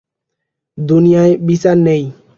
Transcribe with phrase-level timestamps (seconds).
[0.77, 2.03] দুনিয়ায় বিচার নেই।